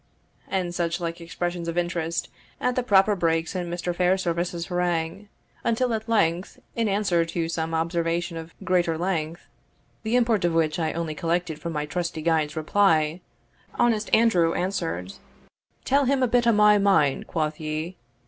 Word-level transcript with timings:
and 0.47 0.73
suchlike 0.73 1.21
expressions 1.21 1.67
of 1.67 1.77
interest, 1.77 2.27
at 2.59 2.75
the 2.75 2.81
proper 2.81 3.15
breaks 3.15 3.53
in 3.53 3.69
Mr. 3.69 3.93
Fairservice's 3.93 4.65
harangue, 4.65 5.29
until 5.63 5.93
at 5.93 6.09
length, 6.09 6.57
in 6.75 6.87
answer 6.87 7.23
to 7.23 7.47
some 7.47 7.75
observation 7.75 8.35
of 8.35 8.55
greater 8.63 8.97
length, 8.97 9.41
the 10.01 10.15
import 10.15 10.43
of 10.43 10.53
which 10.53 10.79
I 10.79 10.93
only 10.93 11.13
collected 11.13 11.59
from 11.59 11.73
my 11.73 11.85
trusty 11.85 12.23
guide's 12.23 12.55
reply, 12.55 13.21
honest 13.75 14.09
Andrew 14.11 14.55
answered, 14.55 15.13
"Tell 15.85 16.05
him 16.05 16.23
a 16.23 16.27
bit 16.27 16.47
o'my 16.47 16.79
mind, 16.79 17.27
quoth 17.27 17.59
ye? 17.59 17.95